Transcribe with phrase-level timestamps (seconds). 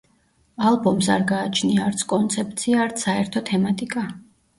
[0.69, 4.05] ალბომს არ გააჩნია არც კონცეფცია, არც საერთო თემატიკა.